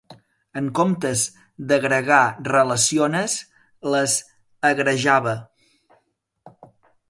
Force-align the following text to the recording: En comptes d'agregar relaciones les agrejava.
En 0.61 0.69
comptes 0.77 1.25
d'agregar 1.71 2.23
relaciones 2.49 3.37
les 3.97 4.19
agrejava. 4.73 5.39